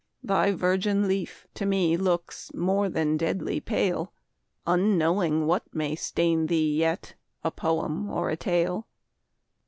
[0.23, 4.11] thy virgin leaf To me looks more than deadly pale,
[4.65, 8.87] Unknowing what may stain thee yet, A poem or a tale.